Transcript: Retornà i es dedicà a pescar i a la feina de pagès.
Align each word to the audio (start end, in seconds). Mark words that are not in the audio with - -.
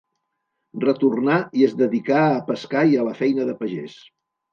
Retornà 0.83 1.35
i 1.59 1.65
es 1.67 1.75
dedicà 1.81 2.21
a 2.29 2.39
pescar 2.47 2.83
i 2.93 2.97
a 2.97 3.05
la 3.09 3.13
feina 3.21 3.47
de 3.51 3.55
pagès. 3.61 3.99